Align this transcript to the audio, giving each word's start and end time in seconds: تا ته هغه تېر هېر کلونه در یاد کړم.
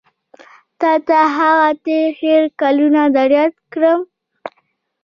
تا 0.79 0.91
ته 1.07 1.19
هغه 1.37 1.67
تېر 1.85 2.07
هېر 2.21 2.43
کلونه 2.61 3.01
در 3.15 3.29
یاد 3.37 3.53
کړم. 3.71 3.99